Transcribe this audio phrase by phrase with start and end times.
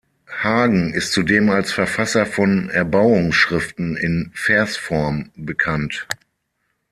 [0.41, 6.07] Hagen ist zudem als Verfasser von Erbauungsschriften in Versform bekannt.